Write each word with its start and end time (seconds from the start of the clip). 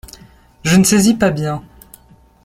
Je 0.63 0.77
ne 0.77 0.83
saisis 0.83 1.13
pas 1.13 1.29
bien. 1.29 1.61